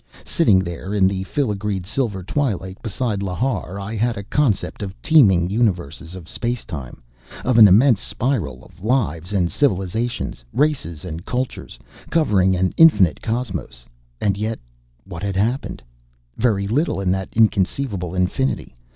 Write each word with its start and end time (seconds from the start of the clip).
Sitting 0.25 0.57
there 0.57 0.95
in 0.95 1.07
the 1.07 1.21
filigreed, 1.25 1.85
silver 1.85 2.23
twilight 2.23 2.81
beside 2.81 3.21
Lhar, 3.21 3.79
I 3.79 3.95
had 3.95 4.17
a 4.17 4.23
concept 4.23 4.81
of 4.81 4.99
teeming 5.03 5.51
universes 5.51 6.15
of 6.15 6.27
space 6.27 6.65
time, 6.65 7.03
of 7.45 7.59
an 7.59 7.67
immense 7.67 8.01
spiral 8.01 8.65
of 8.65 8.83
lives 8.83 9.31
and 9.31 9.51
civilizations, 9.51 10.43
races 10.53 11.05
and 11.05 11.23
cultures, 11.23 11.77
covering 12.09 12.55
an 12.55 12.73
infinite 12.77 13.21
cosmos. 13.21 13.85
And 14.19 14.37
yet 14.39 14.57
what 15.03 15.21
had 15.21 15.35
happened? 15.35 15.83
Very 16.35 16.67
little, 16.67 16.99
in 16.99 17.11
that 17.11 17.29
inconceivable 17.33 18.15
infinity. 18.15 18.73